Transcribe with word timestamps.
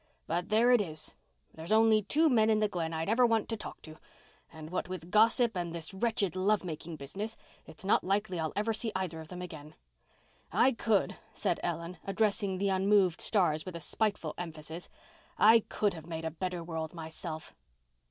But 0.25 0.49
there 0.49 0.71
it 0.71 0.81
is—there's 0.81 1.71
only 1.71 2.01
two 2.01 2.27
men 2.27 2.49
in 2.49 2.57
the 2.57 2.67
Glen 2.67 2.91
I'd 2.91 3.07
ever 3.07 3.23
want 3.23 3.47
to 3.49 3.55
talk 3.55 3.83
to—and 3.83 4.71
what 4.71 4.89
with 4.89 5.11
gossip 5.11 5.55
and 5.55 5.75
this 5.75 5.93
wretched 5.93 6.35
love 6.35 6.63
making 6.63 6.95
business 6.95 7.37
it's 7.67 7.85
not 7.85 8.03
likely 8.03 8.39
I'll 8.39 8.51
ever 8.55 8.73
see 8.73 8.91
either 8.95 9.19
of 9.21 9.27
them 9.27 9.43
again. 9.43 9.75
I 10.51 10.71
could," 10.71 11.17
said 11.35 11.59
Ellen, 11.61 11.97
addressing 12.03 12.57
the 12.57 12.69
unmoved 12.69 13.21
stars 13.21 13.63
with 13.63 13.75
a 13.75 13.79
spiteful 13.79 14.33
emphasis, 14.39 14.89
"I 15.37 15.59
could 15.69 15.93
have 15.93 16.07
made 16.07 16.25
a 16.25 16.31
better 16.31 16.63
world 16.63 16.95
myself." 16.95 17.53